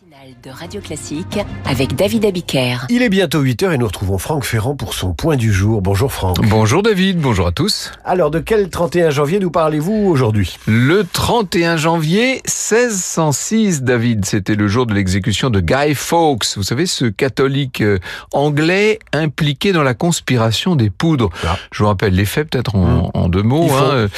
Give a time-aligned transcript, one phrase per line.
[0.00, 2.86] de Radio Classique avec David Abiker.
[2.88, 5.82] Il est bientôt 8h et nous retrouvons Franck Ferrand pour son point du jour.
[5.82, 6.40] Bonjour Franck.
[6.48, 7.92] Bonjour David, bonjour à tous.
[8.02, 10.56] Alors de quel 31 janvier nous parlez-vous aujourd'hui?
[10.66, 16.56] Le 31 janvier 1606, David, c'était le jour de l'exécution de Guy Fawkes.
[16.56, 17.98] Vous savez, ce catholique euh,
[18.32, 21.28] anglais impliqué dans la conspiration des poudres.
[21.46, 21.58] Ah.
[21.72, 23.10] Je vous rappelle les faits peut-être en, Mmh.
[23.12, 23.70] en deux mots.
[23.72, 24.08] Hein.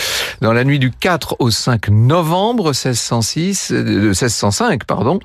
[0.41, 5.19] Dans la nuit du 4 au 5 novembre 1606, euh, de 1605, pardon,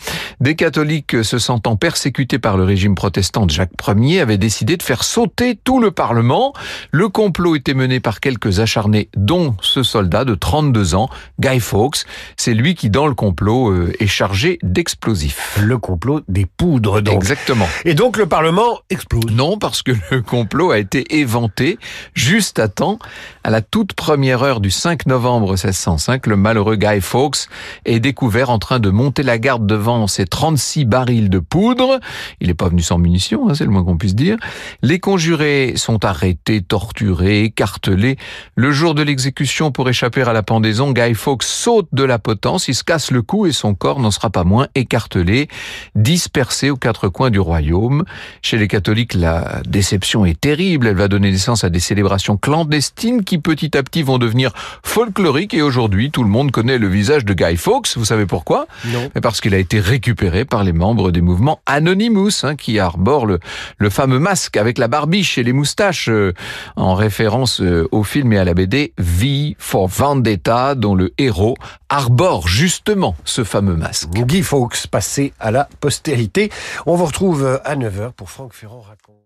[0.47, 4.81] des catholiques se sentant persécutés par le régime protestant de Jacques Ier avaient décidé de
[4.81, 6.53] faire sauter tout le Parlement.
[6.91, 11.09] Le complot était mené par quelques acharnés, dont ce soldat de 32 ans,
[11.41, 12.05] Guy Fawkes.
[12.37, 15.59] C'est lui qui, dans le complot, euh, est chargé d'explosifs.
[15.61, 17.15] Le complot des poudres donc.
[17.15, 17.67] Exactement.
[17.83, 19.29] Et donc le Parlement explose.
[19.29, 21.77] Non, parce que le complot a été éventé
[22.13, 22.99] juste à temps.
[23.43, 27.49] À la toute première heure du 5 novembre 1605, le malheureux Guy Fawkes
[27.83, 31.99] est découvert en train de monter la garde devant ses 36 barils de poudre.
[32.41, 34.37] Il n'est pas venu sans munitions, hein, c'est le moins qu'on puisse dire.
[34.83, 38.17] Les conjurés sont arrêtés, torturés, écartelés.
[38.55, 42.67] Le jour de l'exécution, pour échapper à la pendaison, Guy Fawkes saute de la potence,
[42.67, 45.47] il se casse le cou et son corps n'en sera pas moins écartelé,
[45.95, 48.05] dispersé aux quatre coins du royaume.
[48.43, 50.85] Chez les catholiques, la déception est terrible.
[50.85, 54.51] Elle va donner naissance à des célébrations clandestines qui petit à petit vont devenir
[54.83, 57.97] folkloriques et aujourd'hui, tout le monde connaît le visage de Guy Fawkes.
[57.97, 58.67] Vous savez pourquoi?
[58.85, 59.09] Non.
[59.19, 63.89] Parce qu'il a été récupéré par les membres des mouvements Anonymous, hein, qui arborent le,
[63.89, 66.33] fameux masque avec la barbiche et les moustaches, euh,
[66.75, 71.55] en référence euh, au film et à la BD V for Vendetta, dont le héros
[71.89, 74.09] arbore justement ce fameux masque.
[74.09, 76.51] Guy Fawkes passé à la postérité.
[76.85, 79.17] On vous retrouve à 9h pour Franck Ferrand raconte.